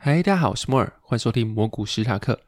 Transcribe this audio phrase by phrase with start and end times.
[0.00, 2.38] 嗨，大家好，我是莫尔，欢迎收听蘑菇史塔克。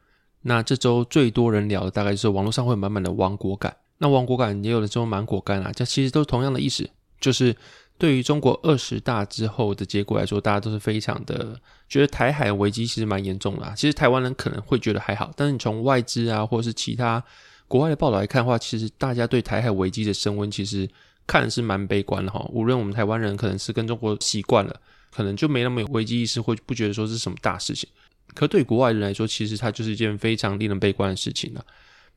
[0.42, 3.76] 那这周最多人聊的大概就是网络上会满满的亡国感。
[3.98, 6.88] 那亡国感也有的时候蛮果干啊，这其实都是同样的意思，
[7.20, 7.54] 就是
[7.98, 13.72] 对于中国二十大之后的结果来说，大家都是非常的觉得台海危机其实蛮严重的。
[13.76, 17.20] 其实台湾人可能会觉得还好，但是你从外资啊或者是其他
[17.66, 20.88] 国外的报道来看的话，其实大家对台海危机的升温其实
[21.26, 22.48] 看的是蛮悲观的哈。
[22.52, 24.80] 无论我们台湾人可能是跟中国习惯了，
[25.10, 27.88] 可能就没那么有危机意识，或不觉得说是什么大事情。
[28.34, 31.64] 可对国外人来说，其实它就是一件非常令人悲观的事情了。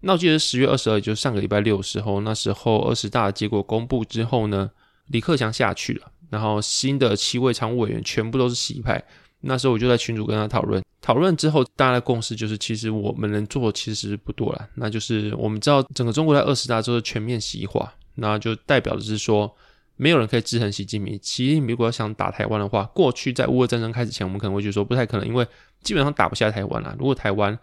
[0.02, 4.70] 那我记得十月二十二，就是上个礼拜六的时候，那时候二十大的结果公布之后呢，
[5.08, 9.04] 李克强下去了，然后新的七位常务委员全部都是习派。
[9.46, 14.70] 那时候我就在群主跟他讨论，讨论之后大家的共识就是，其实我们能做的其实不多了。
[14.76, 19.54] 那就是我们知道整个中国在二十大之后全面习化，那就代表的是说，
[19.96, 21.20] 没有人可以制衡习近平。
[21.22, 25.46] 习近平如果要想打台湾的话，过去在乌俄战争开始前，我们可能会觉得说不太可能，因为
[25.82, 26.96] 基本上打不下台湾了。
[26.98, 27.58] 如果台湾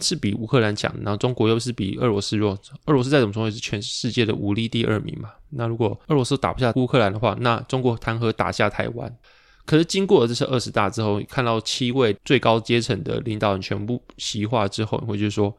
[0.00, 5.30] 是比乌克兰强，然后中国又是比俄罗斯弱，俄罗斯再怎么说也是全世界的武力第二名嘛。
[5.50, 9.14] 那如果俄罗斯打不下乌克兰的话，那中国谈何打下台湾？
[9.66, 15.54] 可是经过了这次二十大之后，看到七位最高阶层的领导人全部席化之后，你会觉得说，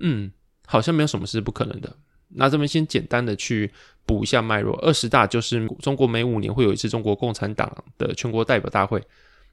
[0.00, 0.32] 嗯，
[0.66, 1.96] 好像没有什么是不可能的。
[2.36, 3.70] 那这边先简单的去
[4.04, 9.02] 补一下脉络，二十大就是中国每五年会有一次中国共产党的全国代表大会，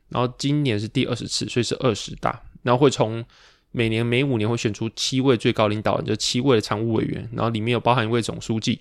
[0.10, 3.24] 然后今年是第二十次，所以是二十大，然后会从。
[3.76, 8.80] 每年每五年会选出七位最高领导人，就七位的常务委员，然后里面有包含一位总书记。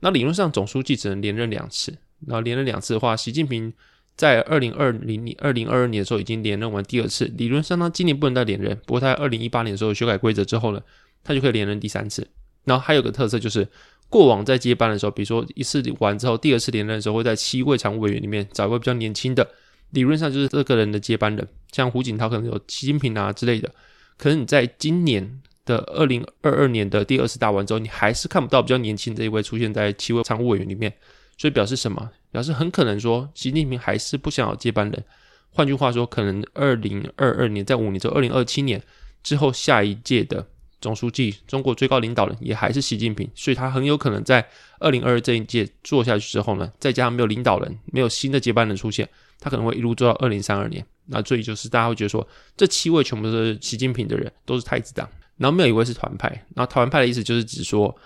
[0.00, 1.90] 那理论上总书记只能连任两次，
[2.26, 3.72] 然后连任两次的话，习近平
[4.14, 8.78] 在二零二零年、二零二二年的时候已经连任完第二次，理论上他今年不能再连任。
[8.84, 10.82] 不过他在二零一八年的时候修改规则之后呢，
[11.24, 12.28] 他就可以连任第三次。
[12.66, 13.66] 然后还有个特色就是，
[14.10, 19.48] 过往在接班的时候，比如说一次完之后，第二次连任的时候会在七位常务委员里面找一位比较年轻的，
[19.92, 23.72] 理论上就是这个人的接班人，像胡锦涛可能有习近平啊之类的。
[24.18, 30.92] 可是你在今年的二零二二年的第二次大完之后，你还是看不到比较年轻这一位出现在七位常务委员里面，
[31.38, 32.10] 所以表示什么？
[32.32, 35.04] 表示很可能说习近平还是不想要接班人。
[35.50, 38.82] 换句话说，可能二零二二年在五年之后，二零二七年
[39.22, 40.46] 之后，下一届的
[40.80, 44.46] 总书记、中国最高领导人也还是习近平，所以他很有可能在
[44.78, 49.08] 二零二二这一届做下去之后呢，再加上没有领导人，没有新的接班人出现，
[49.40, 50.84] 他可能会一路做到二零三二年。
[51.06, 52.26] 那所以就是大家会觉得说，
[52.56, 56.28] 这七位全部都是习近平的人，都是太子党，然后没有一位是团派。
[56.54, 57.96] 然后团派的意思就是指说，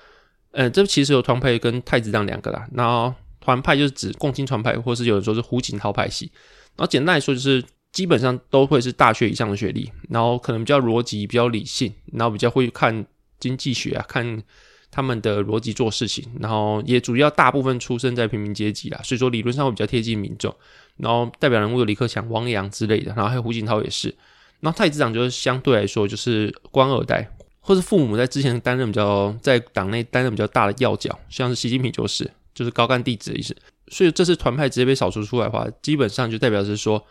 [0.53, 2.69] 嗯，这其实有团派跟太子党两个啦。
[2.75, 6.31] 然后团派就是指共青团派，或是有人说是胡锦涛派系。
[6.77, 13.05] 然后简单来说，就是基本上都会是大学以上的学历，然后可能比较逻辑、比较理性，然后比较会看
[13.39, 14.43] 经济学啊，看
[14.91, 16.25] 他们的逻辑做事情。
[16.39, 20.55] 然后也主要大部分出生在平民阶级啦，所以说理论上会比较贴近民众。
[20.97, 24.15] 然后代表人物有李克强、汪洋之类的，然后还有胡锦涛也是。
[24.61, 27.27] 然后太子党就是相对来说就是官二代，
[27.61, 33.57] 或是父母在之前担任比较在党内担任比较大的要角，像是习近平就是就是高干弟子的意思。
[33.89, 37.03] 所以这次团派直接被扫除出来的话，基本上就代表是说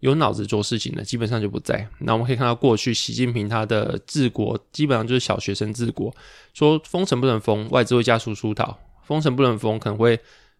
[0.00, 1.88] 有脑子做事情的基本上就不在。
[2.00, 6.14] 那我们可以看到过去习近平他的治国基本上就是小学生治国，
[6.54, 10.18] 说封城不能封，外资会加速出逃，封城不能封可能会。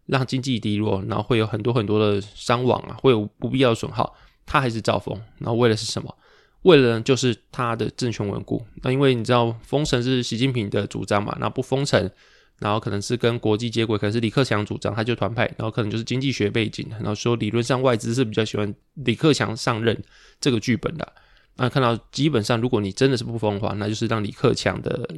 [0.09, 4.17] 让经济低落，然后会有很多很多的伤亡啊，会有不必要的损耗，
[4.47, 5.15] 他还是造封。
[5.37, 6.17] 然后为了是什么？
[6.63, 8.65] 为了就是他的政权稳固。
[8.83, 12.11] 那因为你知道封城是习近平的主张嘛，那不封城，
[12.59, 19.97] 然后可能是跟国际接轨，可能是李克强主张，他就团派，然后可能就是经济学背景，然后说理论上外资是比较喜欢李克强上任
[20.41, 21.13] 这个剧本的。
[21.57, 25.09] 那看到基本上，如果你真的是不封的话，那就是让李克强的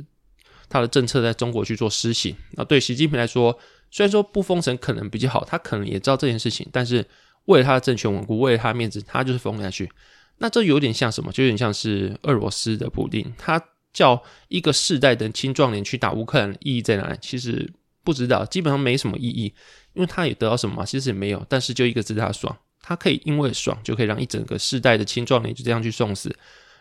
[0.69, 2.35] 他的政策在中国去做施行。
[2.53, 3.59] 那对习近平来说。
[3.93, 7.05] 虽然说不封城可能比较好，他可能也知道这件事情，但是
[7.47, 9.91] 为了他的政权稳固，为了他的面子，他就是封下去。
[10.39, 11.33] 那这有点像什么？
[11.33, 13.61] 就有点像是俄罗斯的普丁，他
[13.93, 17.19] 叫一个世代的青壮年去打乌克兰，意义在哪里？
[17.21, 17.71] 其实
[18.05, 19.53] 不知道，基本上没什么意义，
[19.95, 20.85] 因为他也得到什么？
[20.85, 21.45] 其实也没有。
[21.49, 26.35] 但是就一个字，他爽，他可以因为爽，就可以让一整个世代的青壮年就这样去送死。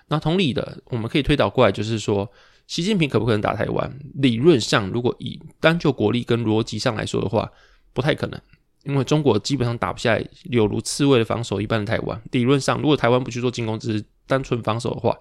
[0.08, 2.30] 那同理的，我们可以推导过来，就是说。
[2.68, 4.00] 习近平可不可能打台湾？
[4.14, 7.52] 理论上，如果以单就国力跟逻辑上来说的话，
[7.94, 8.40] 不太可能。
[8.84, 12.22] 因为中国基本上打不下来，有如刺猬的防守一般的台湾。
[12.32, 15.18] 理论上，如果台湾不去做进攻，只是单纯防守的话，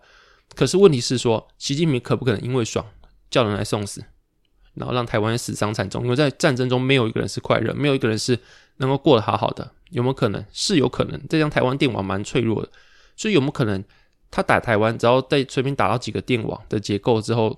[0.54, 2.84] 可是问题是说，习近平可不可能因为爽
[3.30, 4.04] 叫人来送死，
[4.74, 6.04] 然后让台湾死伤惨重？
[6.04, 8.38] 因为在战争中，没有一个人是快乐，没有一个人是
[8.78, 9.70] 能够过得好好的。
[9.90, 10.44] 有没有可能？
[10.52, 11.20] 是有可能。
[11.28, 12.70] 这张台湾电网蛮脆弱的，
[13.16, 13.82] 所以有没有可能
[14.30, 17.56] 他打台湾，只要在随便打到几个电网的结构之后，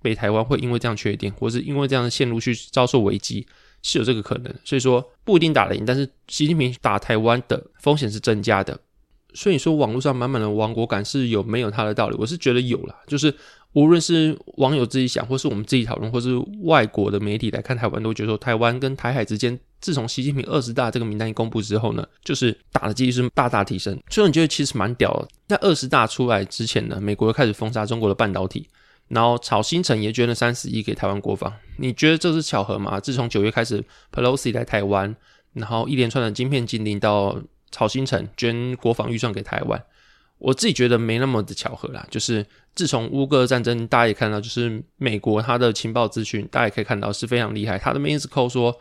[0.00, 3.46] 北台湾会因为这样缺电，或是因为这样的线路去遭受危机？
[3.84, 8.78] 是有这个可能，所以说不一定打得赢，但是习近平打台湾的风险是增加的。
[9.34, 12.16] 所以你说网络上满满的亡国感是有没有它的道理？
[12.18, 13.34] 我是觉得有了，就是
[13.72, 23.98] 无论是网友自己想，或是我们自己讨论，或是外国的媒体来看台湾，都觉得说台湾跟台海之间，自从习近平二十大这个名单一公布之后呢，就是打的几率是大大提升。
[24.10, 25.28] 所以你觉得其实蛮屌的。
[25.48, 28.66] 在二十大出来之前呢，美国又开始封杀中国的半导体。
[29.08, 32.98] 然后曹新成也捐了三十亿给台湾国防，你觉得这是巧合吗？
[32.98, 35.14] 自从九月开始，Pelosi 来台湾，
[35.52, 37.38] 然后一连串的晶片禁令到
[37.72, 39.82] 曹新成捐国防预算给台湾，
[40.38, 42.06] 我自己觉得没那么的巧合啦。
[42.08, 42.46] 就是
[42.76, 47.76] 自从乌克战争，大家也看到，就是美国它的情报资讯，大家也可以看到是非常厉害。
[47.76, 48.78] 他的 m i n s c 说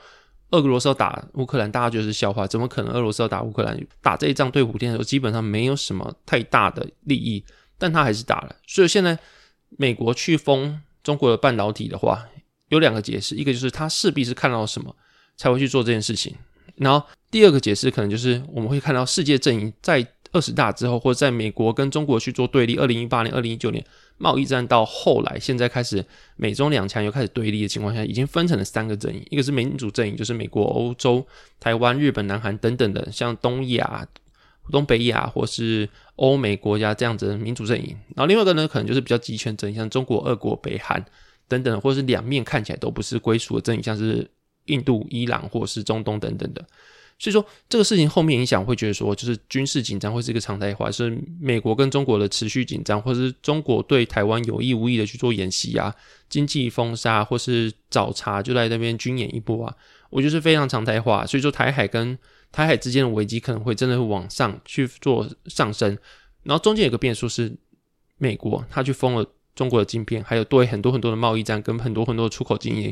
[0.51, 3.79] 俄罗斯要打乌克兰，大家觉得是笑话，怎么可能俄罗斯要打乌克兰？
[4.01, 7.43] 打这一仗对普天的时候，基本上没有什么太大的利益，
[7.79, 8.55] 但他还是打了。
[8.67, 9.17] 所以现在。
[9.77, 12.27] 美国去封中国的半导体的话，
[12.67, 14.93] 有两个解释，一个就是他势必是看到什么
[15.37, 16.35] 才会去做这件事情，
[16.75, 23.83] 然后第二个解释可能就是我们会看到世界阵营在二十大之后，或者在美国跟中国去做对立，二零一八年、二零一九年
[24.17, 26.05] 贸易战到后来，现在开始
[26.35, 31.25] 美中两强又开始对立的情况下，已经分成了三个阵营，一个是民主阵营，就是美国、欧洲、
[31.59, 34.07] 台湾、日本、南韩等等的，像东亚。
[34.71, 41.03] 东北亚或是欧美国家这样子的民主阵营，然后另外一个呢，可能就是比较集权阵营，像中国、俄国、北韩
[41.47, 44.25] 等等，或是两面看起来都不是归属的阵营，像是
[44.67, 46.63] 印度、伊朗或是中东等等的。
[47.21, 55.93] 所以说这个事情后面影响会觉得说，就是军事紧张会是一个常态化，是美国跟中国的持续紧张，或者是中国对台湾有意无意的去做演习啊，
[56.29, 59.75] 经济封杀或是找茬就在那边军演一波啊，
[60.09, 61.23] 我觉得是非常常态化。
[61.23, 62.17] 所以说台海跟
[62.51, 65.95] 台海之间的危机可能会真的会往上去做上升，
[66.41, 67.55] 然后中间有个变数是
[68.17, 69.23] 美国，他去封了
[69.53, 72.91] 中国的晶片，还有对很多很多的贸易战跟很多很多的出口经营，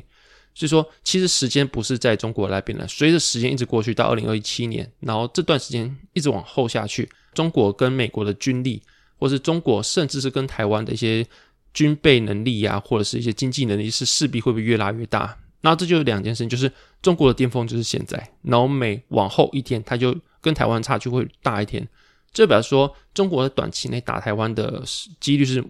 [0.60, 2.86] 所以说其实时间不是在中国那边的。
[2.86, 8.84] 随着时间一直过去到二零二一七年，然后这段时间一直往后下去，中国跟美国的军力，
[9.18, 11.26] 或是中国甚至是跟台湾的一些
[11.74, 15.38] 军备能力呀，或者是一些经济能力，是势必会不会越拉越大？
[15.62, 16.70] 那这就是两件事情，就是
[17.02, 21.88] 中国的巅峰就是现在，然后每往后一天，它就跟台湾差距会大一天。
[22.32, 24.84] 这表示说，中国的短期内打台湾的
[25.20, 25.64] 几率是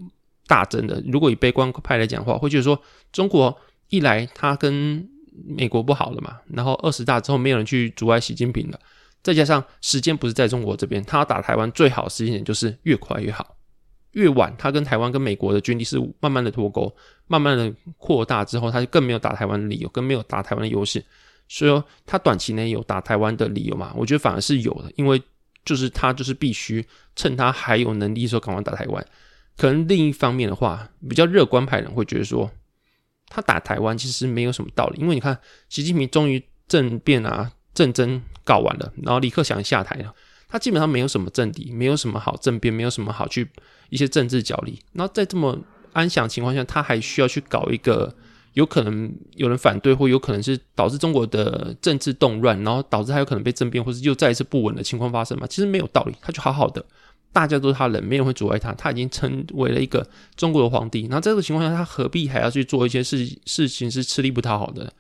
[0.46, 1.02] 大增的。
[1.08, 2.80] 如果以悲观派来讲的话，会觉得说，
[3.12, 3.56] 中国
[3.90, 5.08] 一来他跟
[5.46, 8.80] 美国不好了嘛，然后二十大之后没有人去阻碍习近平了，
[9.22, 13.56] 再加上时间不是在中国这边，他要打台湾最好的时间点就是越快越好。
[14.14, 16.92] 越晚，他跟台湾跟美国的军力是慢慢的脱钩，
[17.28, 21.04] 慢慢的扩大之后，他就更没有打台湾的理由，更没有打台湾的优势。
[21.48, 23.94] 所以说，他短期内有打台湾的理由嘛？
[23.96, 25.22] 我觉得反而是有的，因为
[25.64, 26.84] 就是他就是必须
[27.16, 29.06] 趁他还有能力的时候赶快打台湾。
[29.56, 32.50] 可能另一方面的话，比较乐观派人会觉得说，
[33.30, 35.38] 他打台湾其实没有什么道理，因为你看，
[35.70, 40.14] 习近平终于政变啊，政争搞完了，然后李克强下台了。
[40.52, 43.48] 他基本上没有什么政敌，没有什么好政变，没有什么好去
[43.92, 44.80] 一些政治角力。
[44.94, 45.56] 然后在这么
[45.94, 48.12] 安详情况下，他还需要去搞一个
[48.54, 55.46] 有可能有人反对，或有可能是导致中国的政治动乱，然后导致他有可能被政变，或是又再一次不稳的情况发生吗？
[55.48, 56.84] 其实没有道理，他就好好的，
[57.32, 61.08] 大家都是他人，没人会阻碍他，他已经成为了一个中国的皇帝。
[61.10, 64.92] 那这个情况下，他何必还要去做一些事事情是吃力不讨好的？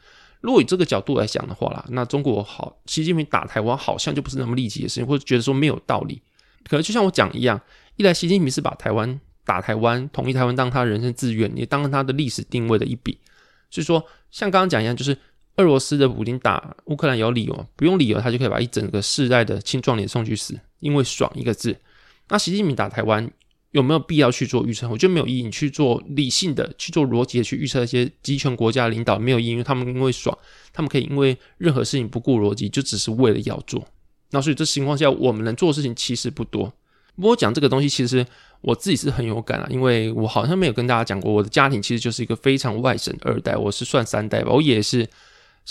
[0.41, 6.21] 如果以这个角度来讲的话啦，那中国好，习近平打台湾好像就不是那么利己的事情，或者觉得说没有道理。
[6.63, 7.59] 可能就像我讲一样，
[7.97, 13.17] 一来习近平是把台湾打台湾、统一台湾当他人生自愿，也当他的历史定位的一笔。
[13.69, 15.17] 所以说，像刚刚讲一样，就是
[15.57, 21.75] 俄罗斯的普京打乌克兰有理由，不用理由他就可以把一整个世代的青壮年送去死，因为爽一个字。
[22.29, 23.29] 那习近平打台湾。
[23.71, 24.89] 有没有必要去做预测？
[24.89, 25.43] 我觉得没有意义。
[25.43, 30.35] 你去做理性的、去做逻辑的去预测一些集权国家领导没有意义，因为他们因为爽，
[30.73, 33.85] 他们可以因为任何事情不顾逻辑，就只是为了要做。
[34.31, 36.73] 那所以这情况下，我们能做的事情其实不多。
[37.15, 38.25] 不过讲这个东西，其实
[38.61, 45.07] 我自己是很有感啊，因为我好像没有跟大家讲过，我的家庭其实就是一个非常外省二代，我是算三代吧，我也是。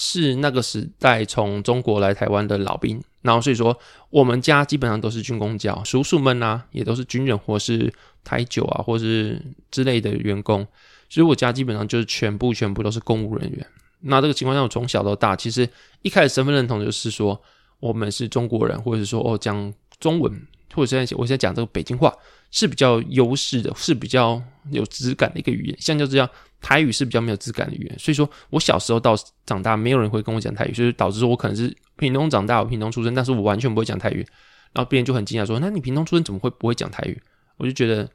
[0.01, 3.77] 是那个时代从中国来台湾的老兵，然后所以说
[4.11, 10.65] 我们家基本上都是军工教，叔叔们呢也都是军人或是台酒啊，或是之类的员工，
[11.09, 13.67] 所以我家基本上就是全部全部都是公务人员。
[13.99, 15.69] 那这个情况下，我从小到大，其实
[16.03, 17.43] 一开始身份认同就是说
[17.81, 20.33] 我们是中国人，或者是说哦讲中文，
[20.73, 22.15] 或者现在我现在讲这个北京话
[22.53, 24.41] 是比较优势的，是比较
[24.71, 25.77] 有质感的一个语言。
[25.81, 27.99] 像就这样，台语是比较没有质感的语言。
[27.99, 29.15] 所以说我小时候到
[29.47, 34.27] 长大，没有人会跟我讲台语，所以导致说我可能是屏东长大，我屏东出生，但是我完全不会讲台语。
[34.73, 37.21] 然后别人就很惊讶说：“那你屏东出生怎么会不会讲台语？”
[37.57, 38.09] 我就觉得，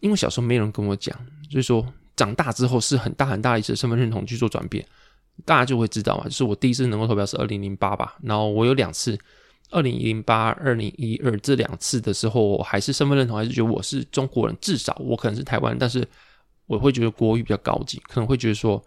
[0.00, 1.16] 因为小时候没有人跟我讲，
[1.50, 1.86] 所以说。
[2.16, 4.82] 长大之后是很大很大一次身份认同去做转变，
[5.44, 6.24] 大家就会知道嘛。
[6.24, 9.18] 就是我第一次能够投票是二零零八吧，然后我有两次，
[9.68, 16.08] 二零一零八、二零一二这两次的时候，我还是身份认同，还是觉得我是中国人，至少我可能是台湾，但是
[16.66, 18.82] 我会觉得国语比较高级，可能会觉得说，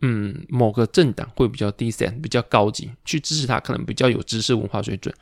[0.00, 5.14] 嗯，某个政党会比较 decent，比较高级，去支持他，可能比较有知识文化水准。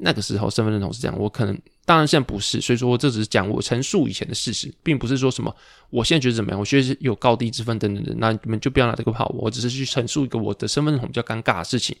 [0.00, 1.58] 那个时候身份认同是这样，我可能。
[1.84, 5.54] 当然现在不是，所以说这只是讲我陈述以前的事实，并不是说什么
[5.88, 11.96] 我现在觉得怎么样，我觉得有高低之分等等等，那你们就不要拿这个跑我，只是去陈述一个我的身份认同比较尴尬的事情。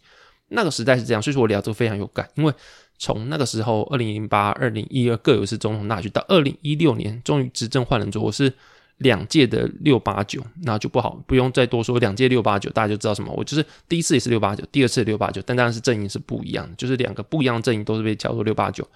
[0.48, 2.52] 那个时代是这样，所以说我聊这个非常有感，因为
[2.98, 8.52] 从那个时候二零零八、二零一二各有一次总统大选，到二零一六年终于执政换人做，我是。
[8.98, 11.98] 两届的六八九，那就不好，不用再多说。
[11.98, 13.32] 两届六八九，大家就知道什么。
[13.36, 18.86] 我就是第一次也是六八九，第二次六八九，但当然是阵营是不一样的，就是两个不一样的阵营都是被叫做六八九。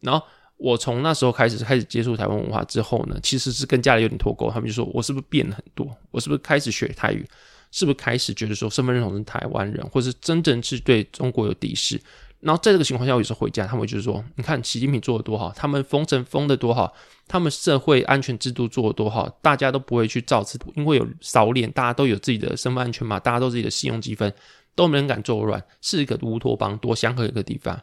[0.00, 0.24] 然后
[0.56, 4.50] 我从那时候开始开始接触台湾文化之后呢，其实是跟家里有点脱钩。
[4.50, 5.86] 他们就说我是不是变了很多？
[6.10, 7.26] 我是不是开始学台语？
[7.72, 12.00] 是不是开始觉得说身份认同是台湾人，或是真正是对中国有敌视？
[12.40, 16.90] 然后在这个情况下，有时候回家，他们就是说：“你看习近平做的多好，他们封城封的多好，
[17.28, 24.32] 他们社会安全制度做的多好，大家都不会去造次，因为有扫脸，大家都有自己的身份安全码，大家都自己的信用积分，
[24.74, 27.78] 都没人敢作乱，是一个乌托邦，多祥和一个地方。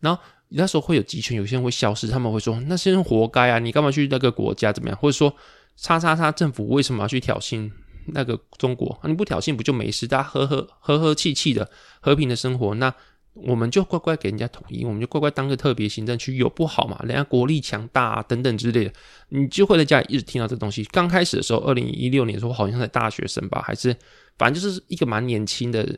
[0.00, 4.98] 然后那时候会有集权，有些人会消失，他们会说那些人活该啊，你干嘛去那个国家怎么样？
[4.98, 5.30] 或者说
[5.76, 7.70] 叉叉叉政府为什么要去挑衅
[8.06, 8.98] 那个中国？
[9.04, 10.06] 你不挑衅不就没事？
[10.06, 12.94] 大家和和和和气气的和平的生活，那。
[13.42, 16.98] 我们就乖乖给人家统一，我们就乖乖当个特别行政区，有不好嘛？
[17.04, 18.92] 人家国力强大啊，等等之类的，
[19.28, 20.82] 你就会在家里一直听到这东西。
[20.84, 23.94] 刚开始的时候，二零一六年的时候，好像在大学生吧，还是
[24.38, 25.88] 反正就是一个蛮年轻的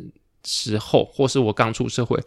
[0.44, 2.22] 时候，或是我刚出社会，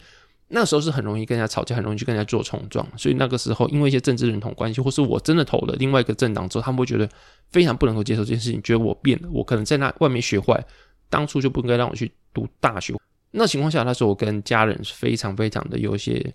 [0.48, 2.88] 那时候是很容易跟人家吵架，很容易去跟人家做冲撞。
[2.98, 7.08] 所以那个时候，因为一些政治认同关系，或是我真的投了另外一个政党之后，他们会觉得
[7.51, 10.63] 非常不能够接受这件事情，觉得我变了，我可能在那外面学坏，
[11.10, 12.96] 当初就不应该让我去读大学。
[13.36, 16.34] 那情况下，那时候我跟家人是非常非常的有一些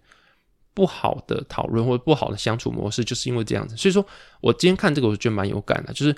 [0.74, 3.76] 不好的讨论或者不好的相处模式，就是因为这样子。
[3.76, 4.04] 所以说
[4.40, 5.92] 我今天看这个，我觉得蛮有感的。
[5.92, 6.14] 就是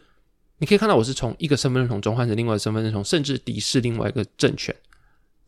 [0.59, 4.75] 你可以看到，我是从一个身份认同中换成另外一个身份认同，甚至敌视另外一个政权。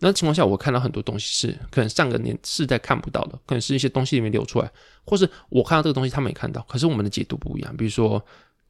[0.00, 4.68] 那情况下，我看到很多东西是可能上个年世代看不到的，可能是一些东西里面流出来，
[5.04, 7.76] 或是我看到这个东西，他们也看到，可是我们的解读不一样。
[7.76, 8.22] 比如说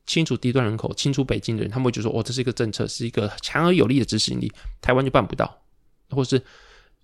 [0.04, 5.62] 清除低端人口、清除北京的人，他们会觉得说，哦，这是一个政策，是一个强而有力的执行力，台湾就办不到。
[6.14, 6.40] 或是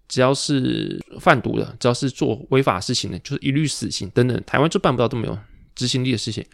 [0.07, 4.43] 只要是贩毒的，只要是做违法事情的，就是一律死刑等等。
[4.47, 5.39] 台湾就办不到这么有
[5.75, 6.45] 执行力的事情。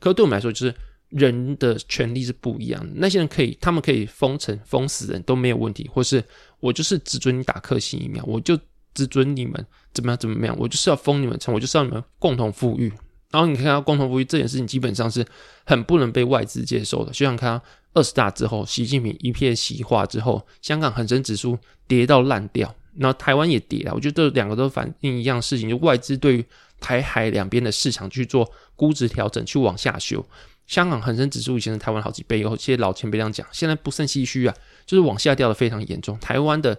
[0.00, 0.74] 可是对我们来说，就是
[1.10, 2.92] 人的权利是不一样的。
[2.96, 6.22] 那些人可以，他们可以封城、封死人都没有问题，或是
[6.60, 8.58] 我就是只准你打克星疫苗，我就
[8.94, 12.92] 只准你们怎么样怎么样，我就是要封你们城，我就是要你们共同富裕。
[13.30, 15.24] 然后你看到共同富裕这件事情，基本上是
[15.64, 17.12] 很不能被外资接受的。
[17.12, 17.60] 就像看
[17.94, 21.58] 二十大之后，习近平一片西化之后，香港恒生指数
[21.88, 23.94] 跌到烂掉，然后台湾也跌了。
[23.94, 26.44] 我觉得这两个都反映一样事情，就外资对于
[26.80, 28.46] 台海两边的市场去做
[28.76, 30.22] 估值调整，去往下修。
[30.66, 36.18] 香港恒生指数以前是台湾好几倍，有些老前辈这样讲，现在不胜唏嘘啊，就是往下掉的非常严重。
[36.18, 36.78] 台湾的。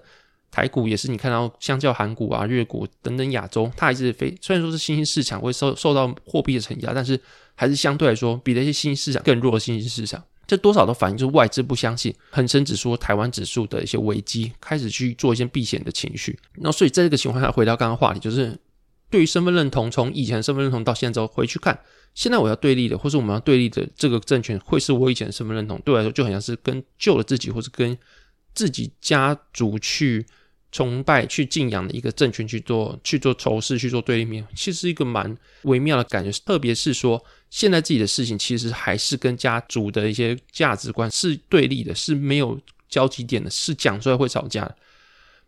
[0.52, 7.20] 台股也是，你看到相较韩股啊、日股等等亚洲，它还是非虽然说是新兴市场会受受到货币的承压，但是
[7.56, 10.24] 还是相对来说比那些新兴市场更弱的新兴市场。
[10.48, 16.38] 这多少都反映就是外资不相信恒生指数、台湾指数的一些危机，开始去做一些避险的情绪。
[16.56, 18.58] 那所以在这个情况下，回到刚刚话题，就是
[19.10, 21.80] 对于身份认同，从以前身份认同到现在回去看，
[22.14, 27.98] 现在我要对立的，或是我们要对立的这个政权，会是我以前的身份认同，对我来说就很像是跟旧的自己，或是跟
[28.54, 30.26] 自己家族去。
[30.76, 36.30] 崇拜、去敬仰的一个政权去做、去做仇视、去做对立面，其实一个蛮微妙的感觉。
[36.46, 44.76] 特别是说，现在自己的事情其实还是跟家族的一些价值观是对立的，是没有交集点的，是讲出来会吵架的。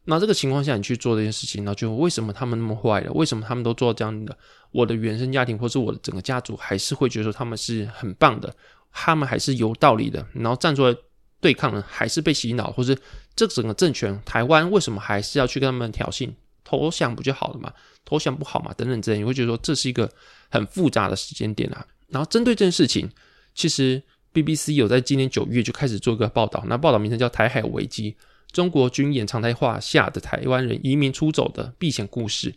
[0.06, 3.12] 那这个情况下，你去做这件事情，那就为什么他们那么坏了？
[3.12, 4.38] 为什么他们都做这样的？
[4.72, 8.56] 我的原生家庭或是我的整个家族，还是会觉得说他们是很棒的，
[8.94, 10.96] 他们还是有道理的，然后站出来
[11.40, 12.98] 对抗呢，还是被洗脑，或是？
[13.36, 16.28] 这整个政权，台湾为什么还是要去跟他们挑衅？
[16.64, 17.72] 投降不就好了嘛？
[18.04, 18.74] 投降不好嘛？
[18.74, 20.12] 等等之类，你会觉得说这是一个
[20.50, 21.86] 很复杂的时间点啊。
[22.08, 23.08] 然后针对这件事情，
[23.54, 24.02] 其实
[24.34, 28.12] BBC 有在今年九月就开始做一个报道，那报道名称叫《台海危机》。
[28.52, 32.52] 中国军演常态化下的台湾人移民出走的避险故事，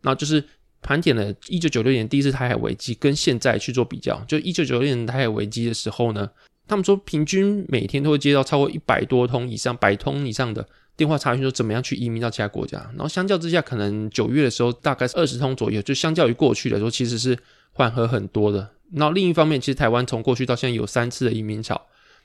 [0.00, 0.42] 那就是
[0.80, 4.18] 盘点了一九九六年第一次台海危机跟现在去做比较。
[4.26, 6.30] 就一九九六年台海危机的时候呢，
[6.70, 10.64] 他们说平均每天都会接到超过一百多通以上、百通以上的
[10.96, 12.78] 电话查询，说怎么样去移民到其他国家。
[12.94, 17.36] 然后相较之下，可能九月的时候大概是二十通左右，就相较于过去来说，其实是
[17.72, 18.70] 缓和很多的。
[18.92, 21.80] 然后另一方面，其实台湾从过去到现在有三次的移民潮。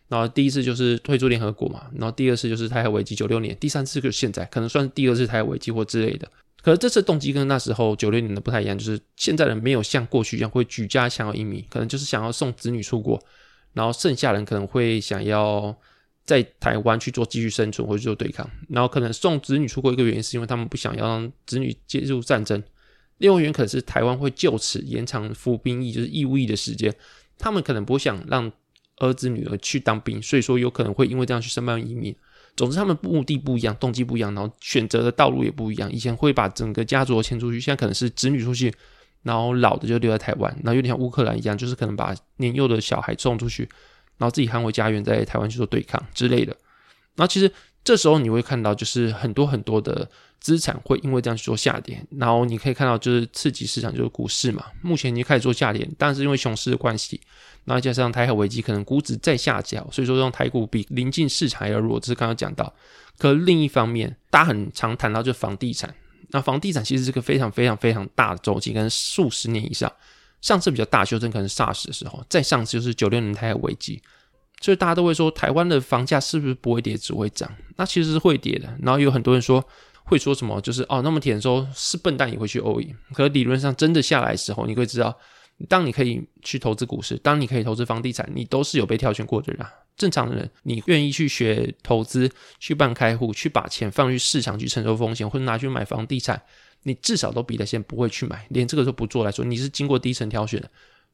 [0.07, 6.29] 然后第一次就是退出联合国嘛，然后第二次就是台海危机九六年，第三次就是现在，可能算第二次台海危机或之类的。
[6.61, 13.19] 可是这次动机跟那时候九六年的不太一样，就是现在人没有像过去一样会举家想要移民，可能就是想要送子女出国，
[13.75, 15.77] 然后剩下人可能会想要
[16.25, 18.49] 在台湾去做继续生存或者做对抗。
[18.67, 22.63] 然后可能送子女出国一个原因是因为他们不想要让子女介入战争，
[23.19, 26.91] 另外原因可能是台湾会就此延长服兵役就是义务役的时间，
[27.37, 28.51] 他们可能不想让。
[28.99, 32.15] 儿子女儿去当兵，所以说有可能会因为这样去申办移民。
[32.55, 35.91] 总之，他们目的不一样，动机不一样，然后选择的道路也不一样。
[35.91, 38.73] 以前会把整个家族迁出去，现在可能是子女出去，
[39.25, 43.67] 然后老的就留在台湾，然后有点像乌克兰一样，就是可能把年幼的小孩送出去，
[44.17, 46.55] 然后自己捍卫家园，在台湾去做对抗之类的。
[47.15, 47.51] 然后其实
[47.83, 50.07] 这时候你会看到，就是很多很多的
[50.39, 57.19] 资产会因为这样去做下跌，然后你可以看到就是刺激市场，就是股市嘛，目前已经开始做下跌，但是因为熊市的关系。
[57.63, 61.99] 然后加上台海危机，可能估值再下降，所以说让台股比临近市场还要弱。
[61.99, 62.71] 这是刚刚讲到。
[63.17, 65.91] 可另一方面，大家很常谈到就房地产。
[66.35, 69.89] 那房地产其实是个非常非常非常大的周期，跟数十年以上。
[70.41, 74.01] 上次比较大修正可能 SARS 的时候，再上次就是九六年台海危机。
[74.59, 77.49] 所以大家都会说，台湾的房价是不是不会跌，只会涨？
[77.77, 78.67] 那其实是会跌的。
[78.81, 79.63] 然后有很多人说，
[80.03, 82.93] 会说什么就是哦，那么甜说是笨蛋也会去欧赢。
[83.13, 85.17] 可理论上真的下来的时候，你会知道。
[85.69, 89.71] 当你可以去投资股市，当你可以投资房地产，你都是有被挑选过的人啊。
[89.95, 96.41] 正常的人，你愿意去学投资，去办开户，去把钱放去市场去承受风险，或者拿去买房地产，
[96.83, 100.69] 你至少都比那些不会去买，连这个都不做来说，你是经过低层挑选的。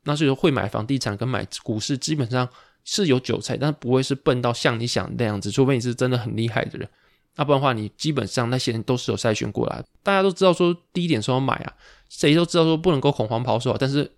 [0.05, 2.50] 那所以说，会买房地产跟买股市，基本上
[2.83, 5.51] 是有韭菜，但不会是笨到像你想那样子。
[5.51, 6.89] 除非你是真的很厉害的人，
[7.35, 9.83] 要不然的话，你基本上那些人都是有筛选过来。
[10.01, 11.74] 大家都知道说低点时候买啊，
[12.09, 14.11] 谁都知道说不能够恐慌抛售，但是。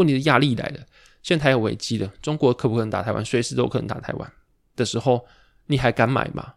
[0.00, 0.80] 问题的压力来了，
[1.22, 3.24] 现在台有危机了，中国可不可能打台湾？
[3.24, 4.32] 随时都可能打台湾
[4.74, 5.24] 的时候，
[5.66, 6.54] 你还敢买吗？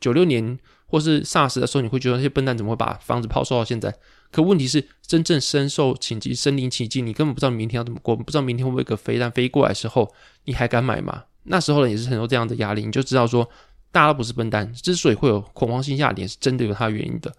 [0.00, 3.94] 九六年或是 SARS 的时候，你会觉得那些笨蛋怎么会把房子抛售到现在？
[4.30, 10.12] 可问题是，真正深受其急、身临其境，你根本不知道明天要怎么过，不知道明天会不会一个飞弹飞过来的时候，
[10.44, 11.24] 你还敢买吗？
[11.44, 13.48] 那时候呢，也是很多这样的压力，你就知道说，
[13.92, 17.32] 大家都不是笨蛋，之所以会有恐慌性下跌，是真的有它原因的。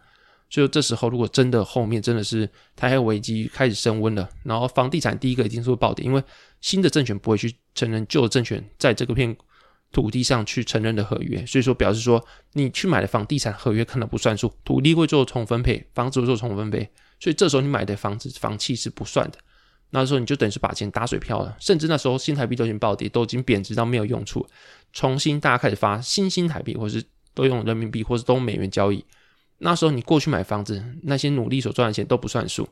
[0.50, 6.24] 所以这时候，如果真的后面真的是台海危机开始升温了，然后房地产第一个一定是会暴跌，因为
[6.62, 9.36] 新的政权不会去承认旧的政权在这个片
[9.92, 19.38] 土地上去承认的合约，所以说表示说你去买的房地产合约可能不算数，土地会做重分配，房子会做重分配，所以这时候你买的房子房契是不算的，
[19.90, 24.46] 那时候你就等于是把钱打水漂了，甚至那时候新台币都已经暴跌，都已经贬值到没有用处，
[24.94, 27.04] 重新大家开始发新新台币，或是
[27.34, 29.04] 都用人民币，或是都美元交易。
[29.58, 32.68] 那时候你过去买房子，那些努力所赚的钱都不算数，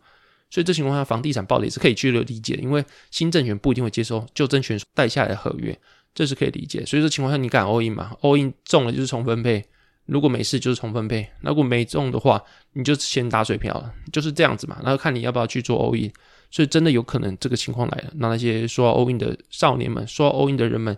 [0.49, 5.77] 所以这情况下房地产暴跌是可以去理解的，因为新政权不一定会接收旧政权带下来的合约，
[6.13, 6.85] 这是可以理解。
[6.85, 9.63] 所以说情况下你敢 all in 吗？all in 中了就是重分配，
[10.05, 12.43] 如果没事就是重分配，如果没中的话，
[12.73, 14.77] 你就先打水漂了，就是这样子嘛。
[14.83, 16.11] 然后看你要不要去做 all in，
[16.51, 20.97] 所以真的有可能这个情况来了，那那些说 all in 的少年们，说 all in 的人们，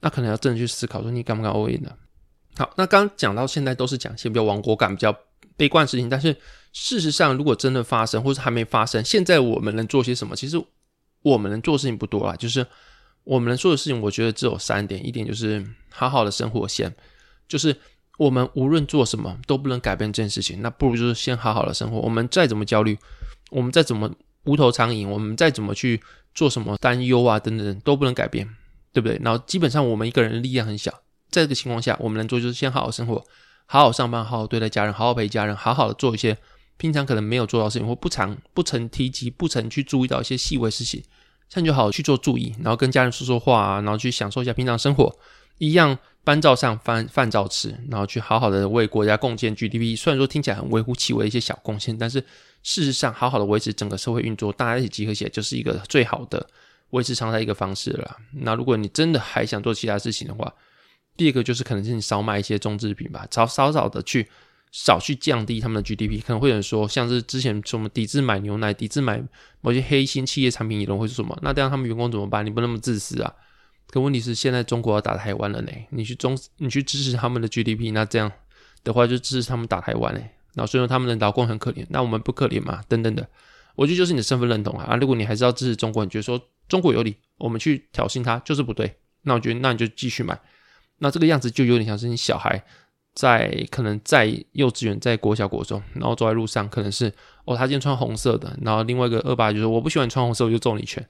[0.00, 1.90] 那可能要真的去思考说你敢不敢 all in 呢？
[2.58, 5.14] 好，那刚讲到现在都是讲一些比较亡国感、比较
[5.56, 6.34] 悲观的事情，但是
[6.72, 10.34] 事实上，如果真的发生，或是还没发生，现在我们能做些什么？
[10.34, 10.62] 其实
[11.22, 12.66] 我们能做的事情不多啊，就是
[13.24, 16.94] 我们能做的事情，我觉得只有三点：一点就是好好的生活先，
[17.46, 17.76] 就是
[18.16, 21.98] 我们无论做什么都不能改变这件事情，那不如就是先好好的生活。
[21.98, 22.96] 我们再怎么焦虑，
[23.50, 24.10] 我们再怎么
[24.44, 26.00] 无头苍蝇，我们再怎么去
[26.34, 28.48] 做什么担忧啊等等都不能改变，
[28.92, 29.20] 对不对？
[29.22, 31.02] 然后基本上我们一个人的力量很小。
[31.30, 33.24] 在这个情况下，我们能做就是先好好生活，
[33.66, 36.36] 好好上班，好好对待家人，好好陪家人，好好的做一些
[36.76, 41.02] 平常可能没有做到事情或不常不曾提及、不曾去注意到一些细微事情，
[41.48, 45.14] 这样就好去做注意，然后跟家人说说话啊，然后去享受一下平常生活，
[45.58, 49.96] 一样班照上，饭饭照吃，然后去好好的为国家贡献 GDP。
[49.96, 52.20] 虽然说听起来很微乎其微的一些小贡献，但是
[52.62, 56.44] 事实上好好的维持整个社会运作，大家一起集合起来，就是一个最好的
[56.90, 58.16] 维持常态一个方式了。
[58.32, 60.52] 那如果你真的还想做其他事情的话，
[61.16, 64.28] 第二个就是可能是你少买一些中制品吧，少少少的去
[64.70, 66.20] 少去降低他们的 GDP。
[66.22, 69.22] 可能会有人说，像是之前什么抵制买牛奶、抵制买
[69.60, 71.38] 某些黑心企业产品，有人会说什么？
[71.42, 72.44] 那这样他们员工怎么办？
[72.44, 73.32] 你不那么自私啊？
[73.88, 78.30] 可问题是，现在中国要打台湾了呢，你去中你去支持他们的 GDP，那这样
[78.82, 80.30] 的话就支持他们打台湾嘞。
[80.54, 82.82] 然后所以说他们的劳工很可怜，那我们不可怜吗？
[82.88, 83.28] 等等的，
[83.74, 84.86] 我觉得就是你的身份认同啊。
[84.86, 90.38] 啊，如果你还是要支持中国，你觉得说中国有理，我们去挑衅他就是不对，那我觉得那你就继续买。
[90.98, 92.62] 那这个样子就有点像是你小孩
[93.14, 97.12] 在可能在幼稚园、在国小、国中，然后走在路上，可能是
[97.44, 101.06] 哦，他今天穿红色的，然后另外一个恶霸就说我不喜欢穿红色，我就揍你一拳。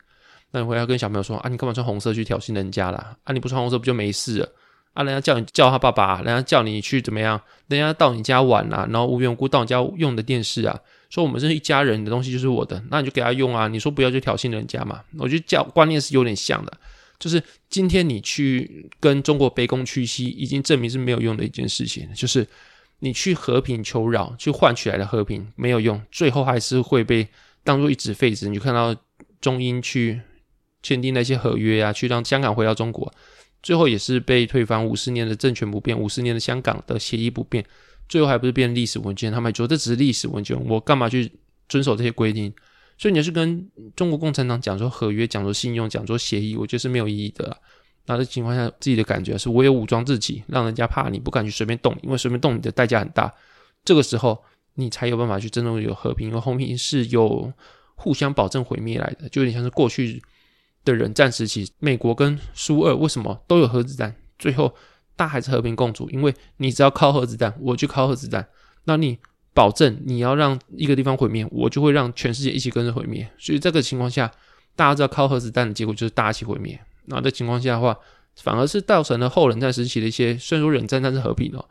[0.52, 3.16] 那你回来跟小朋友说啊，你干嘛穿红色去挑衅人家啦？
[3.24, 4.48] 啊，你不穿红色不就没事了？
[4.94, 5.02] 啊！
[5.02, 7.38] 人家叫你叫他爸爸，人家叫你去怎么样？
[7.66, 10.78] 人家到你家玩啊，然后无缘无故到你家用的电视啊，
[11.10, 13.68] 说我们是一家人你的东西就是我的，那你就给他用啊！
[13.68, 15.02] 你说不要就挑衅人家嘛？
[15.18, 16.72] 我觉得教观念是有点像的，
[17.18, 22.08] 就是今天你去跟中国卑躬屈膝，已经证明是没有用的一件事情。
[22.14, 22.46] 就是
[22.98, 27.26] 你去和平求饶，去换取来的和平没有用，最后还是会被
[27.64, 28.48] 当做一纸废纸。
[28.48, 28.94] 你就看到
[29.40, 30.20] 中英去
[30.82, 33.12] 签订那些合约啊，去让香港回到中国。
[33.62, 37.64] 最后也是被推翻，五十年的政权不变，五十年的香港的协议不变，
[38.08, 39.32] 最后还不是变历史文件？
[39.32, 41.32] 他们说这只是历史文件，我干嘛去
[41.68, 42.52] 遵守这些规定？
[42.98, 47.56] 所以你要是跟中国共产党讲说合约，讲说信用，讲说协议，我觉得是没有意义的。
[48.06, 53.32] 那这情况下，自己的感觉是，我有武装自己，让人家怕你，不敢去随便动，因为随便动你的代价很大。
[53.84, 54.42] 这个时候，
[54.74, 57.52] 你才有办法去真正有和平，因为和平是有
[57.96, 60.22] 互相保证毁灭来的，就有点像是过去。
[60.84, 64.14] 的人战时期，美国跟苏二为什么都有核子弹？
[64.38, 64.72] 最后
[65.16, 68.46] 大还是和平共处，因为你只要靠核子弹，我就靠核子弹。
[68.84, 69.18] 那你
[69.56, 73.26] 保证你要让一个地方毁灭，我就会让全世界一起跟着毁灭。
[73.38, 74.30] 所以这个情况下，
[74.76, 76.78] 大家知道靠核子弹的结果就是大家一起毁灭。
[77.06, 77.96] 那这情况下的话，
[78.42, 81.64] 反而是造成了后冷战时期的一些虽然说冷战，但是和平哦。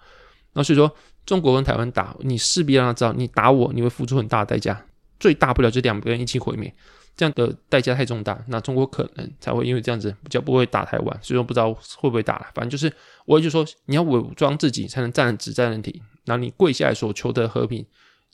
[0.54, 0.91] 那所以说，
[1.28, 4.84] 中国跟台湾打，你势必让他知道，你打我，你会付出很大的代价，
[5.19, 6.74] 最大不了就两个人一起毁灭。
[7.15, 12.47] 这样的代价太重大，那中国可能才会因为这样子比较不会打台湾，所以说不知道会不会打了。
[12.54, 12.91] 反正就是，
[13.25, 17.86] 我也就说，你要武装自己才能站直站人体，然后你跪下来所求的和平，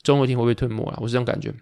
[0.02, 0.98] 中国一定会不会吞没了？
[1.00, 1.54] 我是这种感觉。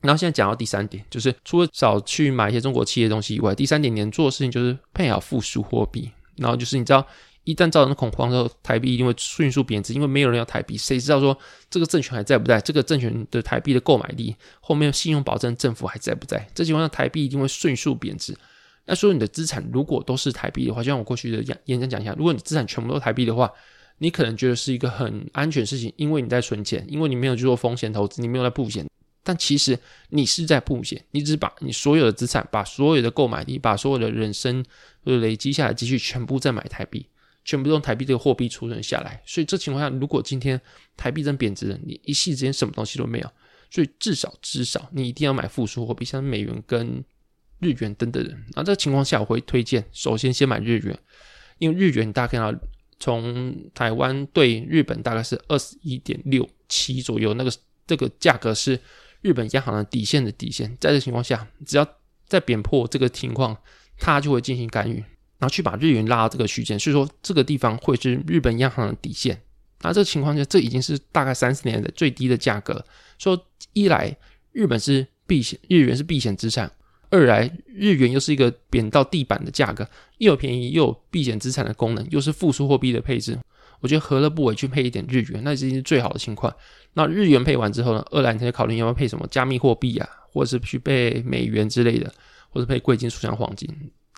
[0.00, 7.06] 然后现在讲到第三点，就是除了少去买一些中国企业东西以外，第三点你能做的事情就是配好复数货币，然后就是你知道。
[7.48, 10.76] 一旦造成恐慌之后，台币一定会迅速贬值，因为没有人要台币。
[10.76, 11.34] 谁知道说
[11.70, 12.60] 这个政权还在不在？
[12.60, 16.46] 这个政权的台币的购买力，后面信用保证政府还在不在？
[16.54, 18.36] 这情况下，台币一定会迅速贬值。
[18.84, 23.50] 那说你的资产如果都是台币的话，就像我过去的演演讲讲一下，如果你资产全部都是台币的话，
[23.96, 28.86] 你可能觉得是一个很安全事情，因为你在存钱，因为你没有去做风险投资，你没有在布险。
[29.24, 29.78] 但其实
[30.10, 34.62] 你是在布险，你只是把你所有的资产、把所有的购买力、把所有的人生
[35.04, 37.06] 累积下来积蓄全部在买台币。
[37.48, 40.60] 全部用台币这个货币储存下来，所以这情况下，如果今天
[40.98, 43.32] 台币真贬值了，你一夕之间什么东西都没有，
[43.70, 47.02] 所以至少至少你一定要买复苏货币，像美元跟
[47.58, 48.36] 日元等等的。
[48.52, 50.98] 那这个情况下，我会推荐首先先买日元，
[51.56, 52.60] 因为日元大家看到
[53.00, 57.50] 从台湾对日本大概是二十一点六七左右，那个
[57.86, 58.78] 这个价格是
[59.22, 63.56] 日本央行的底线的底线，在这情况下，只要再贬破这个情况，
[63.96, 65.02] 它就会进行干预。
[65.38, 69.40] 然后去把日元拉到这个区间，所以说这个地方会是日本央行的底线。
[69.82, 72.84] 那这个情况下，这已经是大概三十年的最低的价格。
[73.16, 73.40] 说
[73.72, 74.16] 一来
[74.50, 76.68] 日本是避险，日元是避险资产；
[77.10, 83.38] 二来日元又是一个贬到地板的价格，又便宜又有避险资产的功能，又是复苏货币的配置。
[83.78, 86.52] 我觉得何乐不为去配一点日元，那已经是最好的情况。
[86.94, 92.12] 那日元配完之后呢，二来你再考虑要不要配什么加密货币啊，或者是去配美元之类的，
[92.50, 93.68] 或者配贵金属像黄金。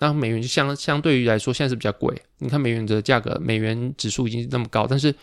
[0.01, 2.19] 那美元就相相对于来说，现在是比较贵。
[2.39, 5.13] 你看美元的价格，美元指数已经那么高，但是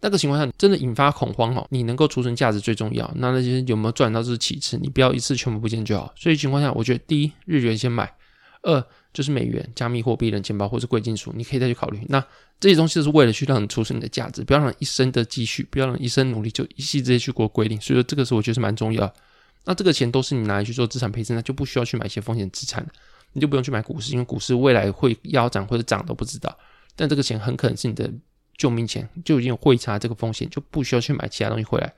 [0.00, 3.08] 那个情况下真的引发恐慌哦，你能够储存价值最重要。
[3.14, 6.12] 那那些有没有赚到这是其次，你不要一次全部不见就好。
[6.16, 8.12] 所以情况下，我觉得第一日元先买，
[8.62, 12.04] 二就是美元、加密货币、人钱包或是贵金属，你可以再去考虑。
[12.08, 12.20] 那
[12.58, 17.80] 这些东西是为了去让你储存你的价值，不要让一生的积蓄，不要让一生努力就一夕之间去过规定。
[17.80, 19.14] 所以说这个是我觉得是蛮重要。
[19.64, 22.84] 那这个钱都是你拿来去做资产配置，那就不需要去买一些风险资产
[23.34, 26.56] 你就不用去买股市，因为股市未来会腰涨或者涨都不知道。
[26.96, 28.10] 但这个钱很可能是你的
[28.56, 31.92] 救命钱，就已经有汇差这个风险，就不需要去买其他东西回来。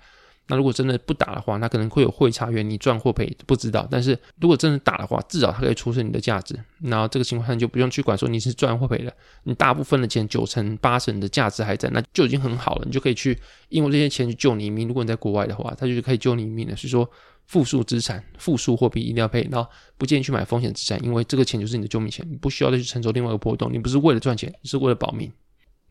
[0.49, 3.87] 那如果真的不打的话，那可能会有汇差源，你赚或赔不知道。
[3.91, 6.59] 但是如果真的打的话，至少它可以出示你的价值。
[6.81, 12.85] 然后这个情况下就不用去管说你是赚或赔了，你大部分的钱九成八成的价值还在，那就已经很好了。
[12.87, 13.37] 你就可以去
[13.69, 14.89] 因为这些钱去救你一命。
[14.89, 16.75] 如果你在国外的话，它就是可以救你一命的。
[16.75, 17.07] 所以说。
[17.47, 23.73] 复数资产、复数货币一定要配，然后不建议去买风险资产，因为这个钱就是你的救命钱，你不需要再去承受另外一个波动。
[23.73, 25.33] 你不是为了赚钱，是为了保命。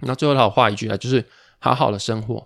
[0.02, 1.24] 那最后他话一句啊，就是
[1.60, 2.46] 好好的生活，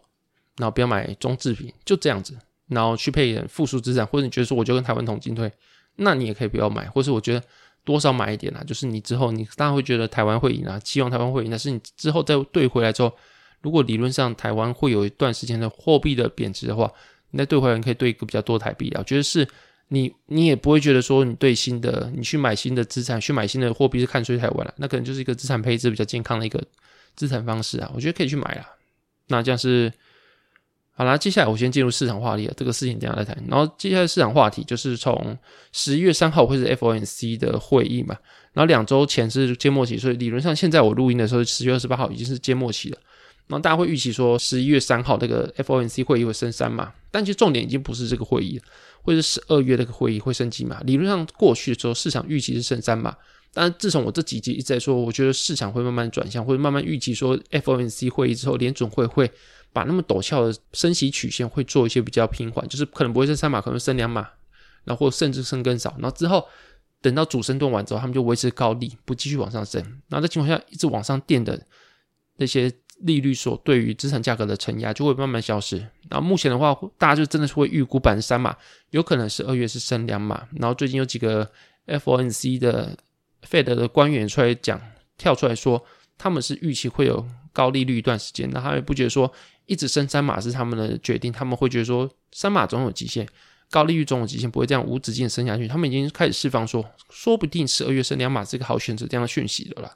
[0.58, 2.38] 然后不要买中制品，就这样子。
[2.68, 5.52] 然后去配一点复数资产，或者你觉得说我就跟台湾同进退，
[5.96, 6.88] 那你也可以不要买。
[6.90, 7.44] 或是我觉得
[7.84, 13.12] 多少买一点啊，就是你之后你当然会觉得台湾会赢啊，希望台湾会赢，但是你之后再兑回来之后，
[13.64, 16.92] 如果理论上台湾会有一段时间的货币的贬值的话，
[17.32, 19.48] 你再兑回来可以兑一个比较多台币啊，我觉得是
[19.90, 26.64] 你你也不会觉得说你对新的你去买新的资产去买新的货币是看衰台湾了，那可能就是一个资产配置比较健康的一个
[27.16, 28.66] 资产方式啊，我觉得可以去买啊。
[29.28, 29.92] 那这样是。
[30.92, 33.42] 好啦，接下来我先进入市场话题啊，这个事情等下再谈。
[33.48, 35.38] 然后接下来市场话题就是从
[35.72, 38.18] 十一月三号会是 FOMC 的会议嘛，
[38.52, 42.98] 然后两周前是揭末期，所以理论上现在我录音的时候，十月二十八号已经是揭末期了。
[43.48, 48.64] 然后大家会预期说十一月三号那个 FOMC 会议会升三嘛，但其实重点已经不是这个会议了，
[49.02, 50.82] 会是十二月那个会议会升级嘛。
[50.86, 53.16] 理论上过去的时候市场预期是升三嘛，
[53.54, 59.32] 但自从我这几集一直在说，我觉得市场会慢慢转向，会慢慢预期说 FOMC 会议之后联总会会。
[59.72, 64.28] 把那么陡峭的升息曲线会做一些比较平缓，就是可能不会升三码，可能升两码，
[64.84, 65.96] 然后甚至升更少。
[66.00, 66.44] 然后之后
[67.04, 70.02] 等到主升段完之后，他们就维持高利，不继续往上升。
[70.08, 71.64] 那在情况下，一直往上垫的
[72.38, 75.78] 那些利率所对于资产价格的承压就会慢慢消失。
[76.10, 78.56] 然后目前的话，大家就真的是会预估百分之三码，
[78.92, 80.48] 有可能是二月是升两码。
[80.58, 81.50] 然后最近有几个
[81.88, 82.98] FOMC 的
[83.50, 84.80] Fed 的官员出来讲，
[85.18, 85.84] 跳出来说
[86.18, 89.32] 他们是预期会有高利率一段时间，那他们不觉得说。
[89.70, 93.24] 一直升三码是他们的决定，他们会觉得说三码总有极限，
[93.70, 95.68] 高利率总有极限，不会这样无止境升下去。
[95.68, 99.96] 他们已经开始释放说，说不定十二月升两码是一个好选择这样的讯息的了。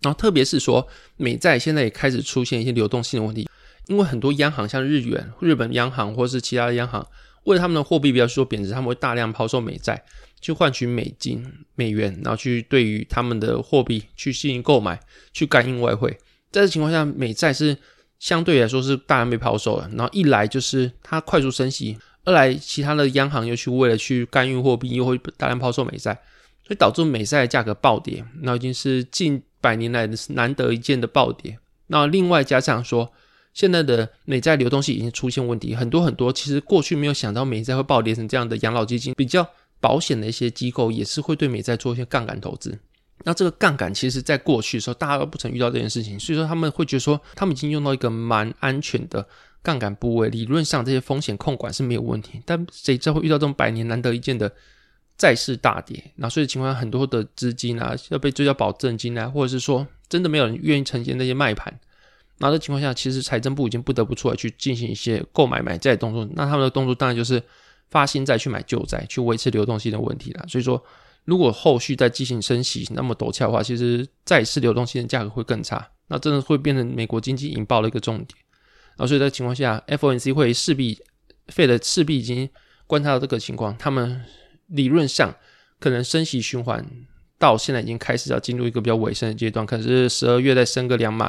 [0.00, 3.48] 然后特别是说美债现在也开始出现一些流动性的问题，
[3.86, 7.06] 因为很多央行像日元、日本央行或是其他的央行，
[7.44, 10.02] 为了他们的货币比较说贬值，他们会大量抛售美债
[10.40, 15.00] 去换取美金、美元，然后去对于他们的货币去进行购买，
[15.32, 16.10] 去干预外汇。
[16.50, 17.76] 在这情况下，美债是。
[18.18, 26.12] 相对来说是大量被抛售了，然后一来就是它快速升息，二来其他的央行又去为了去干预货币，又会大量抛售美债，
[26.66, 31.58] 所以导致美债的价格暴跌，那已经是近百年来的难得一见的暴跌。
[31.88, 33.12] 那另外加上说，
[33.54, 39.46] 现在的美债流动性已经出现问题，很多很多其实过去没有想到美债会暴跌成这样的养老基金，比较
[39.80, 42.78] 保险的一些机构也是会对美债做一些杠杆投资。
[43.24, 49.26] 那这个杠杆其实，在过去的时候，大家都不曾遇到这件事情，所以说他们会觉得说，他们已经用到一个蛮安全的
[49.60, 52.40] 杠杆部位，理论上这些风险控管是没有问题。
[52.46, 54.52] 但谁知道会遇到这种百年难得一见的
[55.18, 56.02] 债市大跌？
[56.16, 61.78] 那所以情况下，很多的资金啊要被追缴保证金啊，或者是说真的没有人愿意承接那些卖盘。
[62.38, 66.26] 那这情况下，其实财政部已经不得不出来去进行一些购买买债动作。
[66.32, 67.42] 那他们的动作当然就是
[67.90, 70.46] 发新债去买旧债，去维持流动性的问题了。
[70.48, 70.82] 所以说。
[71.24, 78.28] 如果后续再进行升息那么陡峭的话，其实债市流动性的价格会更差，那真的会变成美国经济引爆的一个重点。
[78.96, 80.98] 然后所以在情况下，FOMC 会势必
[81.48, 82.48] 费的势必已经
[82.86, 84.24] 观察到这个情况，他们
[84.68, 85.34] 理论上
[85.78, 86.84] 可能升息循环
[87.38, 91.26] 到现在已经开始要进入一个比较尾声的阶段，可是十二月再升个两码，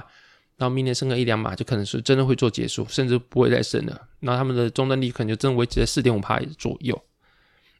[0.58, 4.08] 然后明年升个一两码，就可能是真的会做结束，甚至不会再升了。
[4.21, 6.99] 那他们的终端率可能就真的维持在四点五帕左右。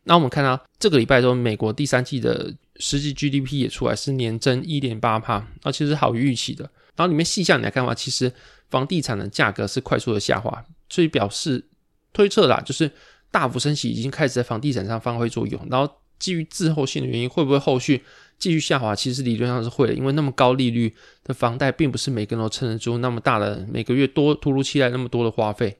[0.04, 6.64] 那我们看到这个礼拜中，美国第三季的实际 GDP 也出来是年增一点八帕，那其实好于预期的。
[6.96, 8.32] 然后里面细项你来看的话，其实
[8.70, 11.64] 房地产的价格是快速的下滑，所以表示
[12.14, 12.90] 推测啦，就是
[13.32, 15.68] 大幅升息已经开始在房地产上发挥作用。
[15.70, 18.04] 然后基于滞后性的原因，会不会后续
[18.38, 18.96] 继续下滑？
[18.96, 25.78] 其实理论上是会的，因为那么高利率的房贷并不是每个人都撑得住那么大的每个月多突如其来那么多的花费，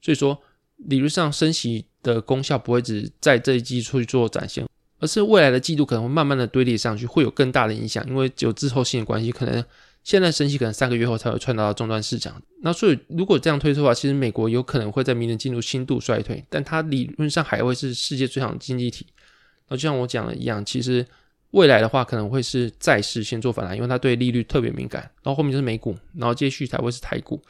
[0.00, 0.40] 所以说
[0.76, 1.86] 理论上升息。
[2.06, 4.64] 的功效不会只在这一季出去做展现，
[5.00, 8.06] 而是未来的季度可能会慢慢的堆叠上去，会有更大的影响。
[8.06, 9.64] 因为有滞后性的关系，可能
[10.06, 12.40] 现在升息可能三个月后才会传导到终端市场。
[12.62, 19.04] 那所以如果这样推出的话，其实美国有可能会在明年进入轻度衰退，但它理论上还会是世界最强经济体。
[19.68, 21.04] 那就像我讲的一样，其实
[21.50, 25.02] 未来的话可能会是债市先做反弹，因为它对利率特别敏感。
[25.24, 27.42] 然后后面就是美股，然后接续才会是台股。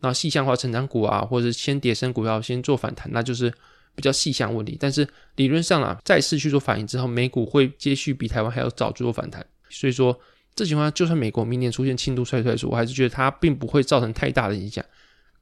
[0.00, 3.52] 那细项化成长股啊，或者是先跌升股票先做反弹，那就是。
[3.92, 9.44] 比较细项问题，但是理论上啊，债市去做反应之后，美股会接续比台湾还要早做反弹。
[9.68, 10.18] 所以说，
[10.54, 14.84] 这情况，就算美国明年出现轻度衰退的时候，我还是觉得它并不会造成太大的影响。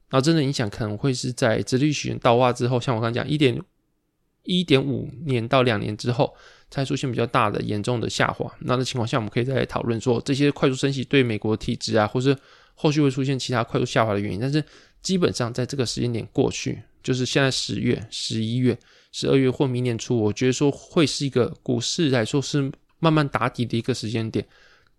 [0.09, 3.61] 然后，真的影响可能会是在直立曲倒挂之后，像我刚刚讲，一点
[4.45, 6.35] 一点五年到两年之后，
[6.71, 8.51] 才出现比较大的严重的下滑。
[8.61, 12.37] 那的情况下，我们可以再来讨论说，这些快速升息对美国体制啊，或是
[12.75, 14.41] 后续会出现其他快速下滑的原因。
[14.41, 14.65] 但是
[15.03, 16.81] 基本上在这个时间点过去。
[17.01, 18.77] 就是现在十月、十一月、
[19.13, 24.45] 十二月或明年初，我觉得说会是一个股市来说是慢慢打底的一个时间点。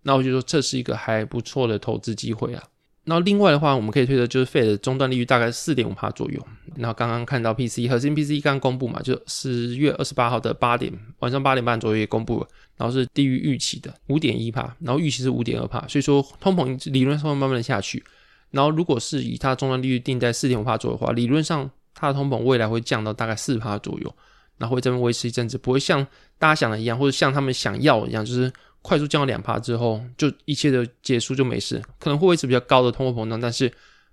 [0.03, 2.63] 那我就说这是一个还不错的投资机会啊。
[3.05, 6.47] 然后另外的话，我们可以推的就是 Fed 终端利率大概四点五帕左右。
[6.75, 18.03] 然后刚刚看到 PC 核心 PC 刚公布嘛，就十月二十八号的八点晚上八点半左右也公布了，然后是低于预期的五点一帕，然后预期是五点二帕，所以说通膨理论上会慢慢的下去。
[18.51, 24.15] 然后如果是以它终端利率定在四点五帕左右的话，理论上它的通膨未来会降到大概四帕左右，
[24.57, 26.05] 然后会这么维持一阵子，不会像
[26.37, 28.51] 大家想的一样，或者像他们想要一样，就是。
[28.81, 33.71] 快速降到两帕之后，就一切的结束就没事，可能会维持比较高的通货膨胀，但是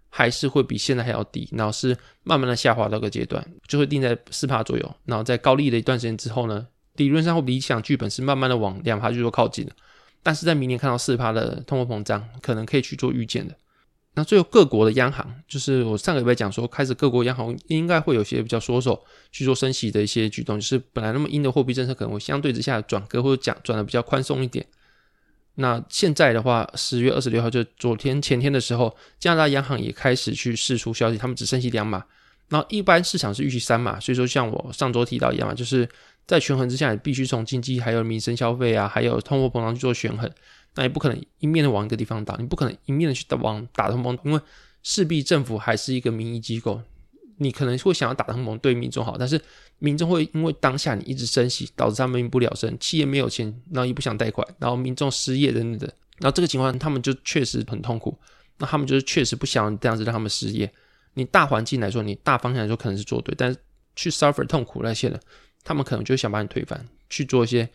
[0.08, 9.72] 还是会比现在还要低，然后是慢慢的下滑到个阶段，就会定在四帕左右，然后在高利的一段时间之后呢，理论上会理想剧本是慢慢的往两帕去做靠近的，
[10.22, 13.54] 但是在明年看到四帕的通货膨胀，可能可以去做预见的。
[14.16, 18.98] 那最后各国的央行，就是我上个礼拜讲说，开始各国央行应该会有些比较缩手
[19.30, 24.66] 去做升息的一些举动，就是本来那么阴的货币政策可能会相对之下转割或者讲转的比较宽松一点。
[25.56, 32.02] 那现在的话，十月二十六号就昨天前天的时候，加拿大央行也开始去释出消息，他们只升息两码。
[32.48, 35.86] 然后一般市场是预期三码，所以说像我上周提到一样嘛，就是
[36.26, 40.30] 在权衡之下，你必须从经济还有民生消费啊，还有通货膨胀去做权衡。
[40.76, 44.40] 那也不可能一面的往一个地方打，你不可能一面的去打往打通盟，因为
[44.82, 46.80] 势必政府还是一个民意机构，
[47.38, 49.40] 你可能会想要打通盟对民众好，但是
[49.78, 55.86] 民众会因为当下你一直升息，导致他们民不聊生，企业没有钱，然后也不想贷款，然后民众失业等等的，
[56.18, 58.16] 然后这个情况他们就确实很痛苦，
[58.58, 60.70] 那他们就是确实不想这样子让他们失业。
[61.14, 63.58] 你大环境来说，你大方向来说可能是做对，但是
[63.94, 65.18] 去 suffer 痛苦那些的，
[65.64, 67.66] 他们可能就想把你推翻，去做一些。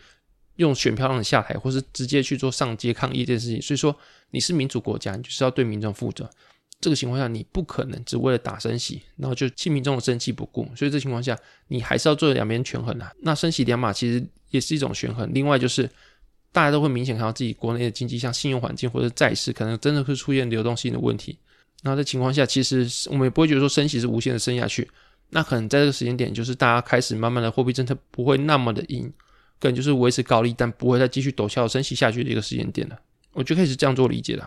[0.61, 3.61] 用选票让你下台，或是直接去做上街抗议这件事情。
[3.61, 3.95] 所以说，
[4.29, 6.29] 你是民主国家，你就是要对民众负责。
[6.79, 10.67] 这个情况下，你不可能只为了打升息，然后就弃民众的生气不顾。
[10.75, 13.11] 所以这情况下，你还是要做两边权衡啊。
[13.21, 15.29] 那升息两码其实也是一种权衡。
[15.33, 15.87] 另外就是，
[16.51, 21.37] 大家都会明显看到自己国内的经济，像信用环境或者债市，可能真的会出现流动性的问题。
[21.83, 24.89] 那这情况下，其实我们也不会觉得说升息是无限的升下去。
[25.29, 29.11] 那可能在这个时间点，就是大家开始慢慢的货币政策不会那么的硬。
[29.61, 32.99] 可能就是维持高利，但不会再继续陡峭升息下去的一个时间点了。
[33.33, 34.45] 我觉得可以是这样做理解的。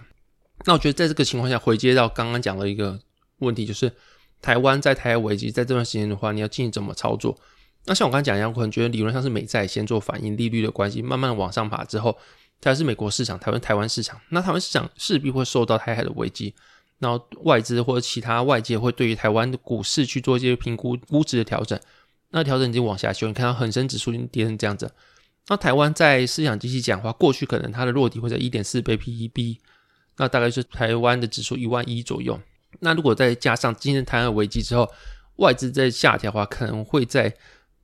[0.67, 2.99] 那我觉得在这个情况下，回接到刚刚讲的一个
[3.39, 3.91] 问题，就是
[4.43, 7.39] 台湾在台海危机在这段时间的话，你要进行怎么操作？
[7.87, 12.17] 那像我刚才讲一样，我可能觉得理论上是美债先做反应，利率的关系慢慢往上爬之后，
[12.61, 14.21] 才是美国市场，台湾台湾市场。
[14.31, 16.55] 那台湾市场势必会受到台海的危机，
[16.99, 21.79] 然后外资或者其他外界会对于台湾的股市去做一些评估估值的调整。
[22.37, 24.91] 那调整已经往下修，你看到恒生指数已经跌成这样子。
[25.47, 29.59] 那台湾在市场机器讲话，过去可能它的落底会在一点四倍 PEB，
[30.17, 32.41] 那大概是台湾的指数一万一左右。
[32.81, 34.91] 那如果再加上今天台湾危机之后，
[35.37, 37.33] 外资在下调的话，可能会在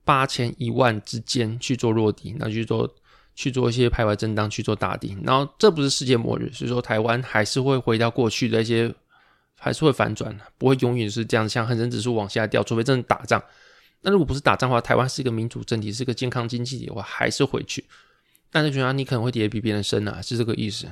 [0.05, 2.93] 八千一万之间去做落底，那去做
[3.37, 5.17] 去做一些徘徊震荡，去做打底。
[5.23, 8.93] 然后这不是世界末日，所以说台湾还是会回到过去的一些，
[9.57, 13.41] 还是会反转的，不会永远是这样，像恒生指数往下掉，除非真的打仗。
[14.03, 17.85] 那如果不是打仗的话，台湾是一个民主政体，是一个健康经济体的话，还是回去。
[18.51, 20.87] 但是觉得你可能会跌得比别人深啊，是这个意思。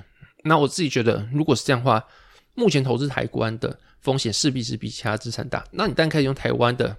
[0.45, 2.05] 那我自己觉得，如果是这样的话，
[2.55, 5.65] 目前投资台湾的风险势必是比其他资产大。
[5.73, 6.97] 那你但可以用台湾的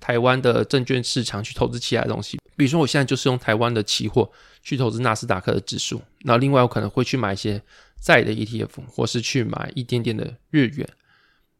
[0.00, 4.30] 台湾的证券市场去投资其他东西，比如说我现在就是用台湾的期货
[4.62, 6.00] 去投资纳斯达克的指数。
[6.22, 7.62] 那另外我可能会去买一些
[8.00, 10.88] 债的 ETF，或是去买一点点的日元。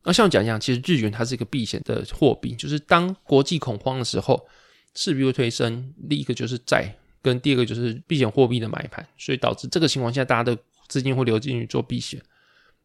[0.03, 4.47] 那像我讲一样，其实日元它是一个避险的货币，就是当国际恐慌的时候，
[4.95, 5.93] 势必会推升。
[6.09, 10.57] 第一个就是债，跟第二个就是避险货币的买盘，所以导致这个情况下，大家的
[10.89, 12.21] 资金会流进去做避险。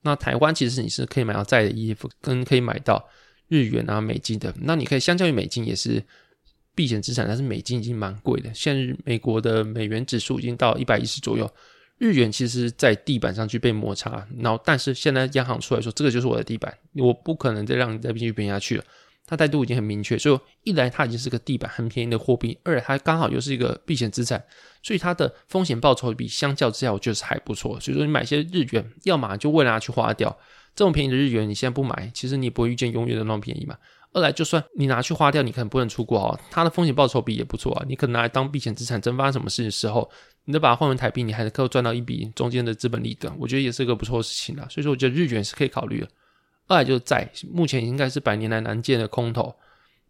[0.02, 3.08] 那台湾其实你是可以买到债的 ETF，跟可以买到
[3.48, 4.54] 日元啊、美金的。
[4.62, 6.04] 那你可以相较于美金也是
[6.76, 11.50] 避险资产，但是美金已经蛮贵的，现在美国的美元指数已经到一百一十左右。
[11.98, 18.84] 日元其实，在地板上去被摩擦，然后但是现在央行出来说，这个就是我的地板，我不可能再让你再继续贬下去了。
[19.28, 24.44] 它态度已经很明确，所以一来它已经是个地板很便宜的货币，二来它刚好又是一个避险资产，
[24.84, 27.80] 所以它的风险报酬比相较之下，我觉得是还不错。
[27.80, 30.38] 所以说你买些日元，要么就为了它去花掉，
[30.76, 33.76] 这种便宜的日元你现在不买，其实你不会遇见永远的那么便宜嘛。
[34.16, 36.40] 二来，就算你拿去花掉，你可能不能出国哦。
[36.50, 37.86] 它的风险报酬比也不错啊。
[37.86, 40.10] 你可能拿来当避险资产，真发什么事的时候，
[40.46, 43.30] 你再把它换成台币，你还能够赚到一笔中间的资本利得。
[43.38, 44.66] 我觉得也是个不错的事情啦。
[44.70, 46.08] 所以说，我觉得日元是可以考虑的。
[46.68, 49.54] 二来就是债，目前应该是百年来难见的空头，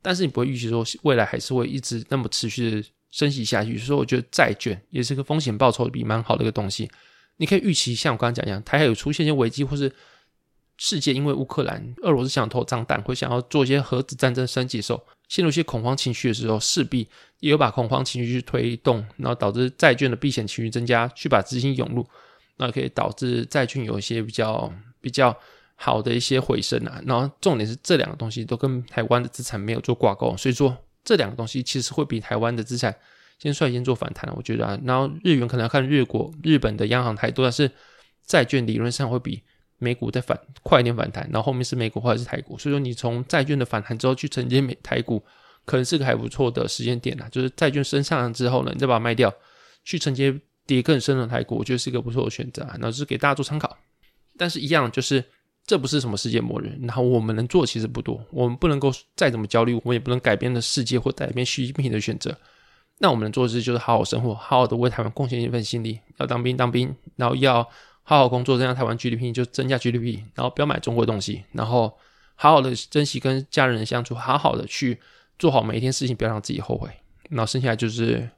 [0.04, 3.76] 但是你不会预期说未来还是会一直那么持续的升息下去。
[3.76, 6.88] 所以说，我觉得债券也是个风险报酬比蛮好的一个东西。
[7.38, 9.92] 你可以预期像我刚刚讲一样，它还有出现一些危机或是。
[10.78, 17.08] 世界因为乌克兰、俄罗斯想投脏弹，会想要做一些核子战争升级的时候，陷入一些恐慌情绪的时候，势必
[17.40, 22.06] 也有把恐慌情绪去推动，然后导致债券的避险情绪增加，去把资金涌入，
[22.58, 25.36] 那可以导致债券有一些比较比较
[25.76, 27.02] 好的一些回升啊。
[27.06, 32.94] 然后重点是这两个东西都跟台湾的资产没有做挂钩，所以说这两个东西其实会比台湾的资产
[33.40, 34.78] 先率先做反弹我觉得啊。
[34.84, 37.72] 然后日元可能要看日国、日本的央行态度，但是
[38.26, 39.42] 债券理论上会比
[39.78, 42.58] 美股再反快一点反弹，然后后面是美股或者是台股。
[42.58, 45.24] 所以说你从债券的反弹之后去承接美台股，
[45.66, 47.28] 可能是个还不错的时间点啊。
[47.32, 49.34] 就是债券升上之后呢，你再把它卖掉，
[49.84, 50.40] 去承接。
[50.68, 53.78] 跌更深的台股，我觉得是一个不错的选择啊，那是给大家做参考。
[54.36, 55.24] 但是，一样就是
[55.64, 62.36] 这不是什么世界末日，然后我们能做其实不多，我们不能够再怎么焦虑，我们也不能改变的世界或改变习近平的选择。
[62.98, 66.00] 那我们能做的事就是好好生活，好好的为台湾贡献一份心力。
[66.18, 67.70] 要当兵当兵，然后要
[68.06, 71.94] 好好工作，增加台湾 GDP 就增加 GDP，然后不要买中国东西，然后
[72.36, 74.98] 好好的珍惜跟家人的相处，好好的去
[75.38, 76.90] 做好每一天事情，不要让自己后悔。
[77.30, 78.30] 然后剩下就是。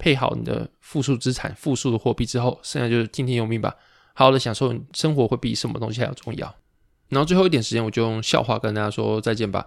[0.00, 3.74] 配好你的复数资产、复数的货币之后，剩下就是听天由命吧。
[4.14, 6.54] 好好的享受生活，会比什么东西还要重要。
[7.08, 9.66] 然后最后一点时间，我就用笑话跟大家说再见吧。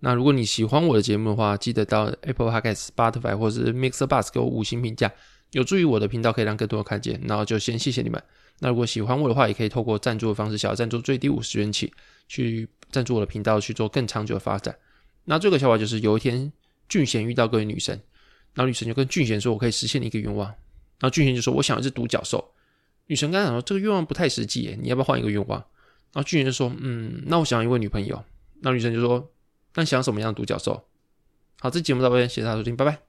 [0.00, 5.12] 那如果你喜欢我的节目的话，记得到 Apple Podcast、Spotify 或者是 Mixer Bus 给我五星评价，
[5.50, 7.20] 有助于我的频道可以让更多人看见。
[7.28, 8.22] 然后就先谢谢你们。
[8.58, 11.92] 那如果喜欢我的话，也可以透过赞助的方式，小赞助最低五十元起，
[12.28, 14.76] 去赞助我的频道，去做更长久的发展。
[15.24, 16.52] 那这个笑话就是有一天
[16.88, 18.00] 俊贤遇到各位女神。
[18.54, 20.48] 然后女神就跟俊贤说：“我可以实现你一个愿望。”
[20.98, 22.42] 然后俊贤就说：“我想要一只独角兽。”
[23.04, 25.60] 女神刚才说：“这个愿望不太实际，耶，你要不要换一个愿望？”
[26.14, 28.24] 然后俊贤就说：“嗯，那我想要一位女朋友。”
[28.62, 29.30] 那女神就说
[29.76, 30.88] ：“那想要什么样的独角兽？”
[31.60, 33.05] 好，这节目到这边，谢谢大家收听，拜拜。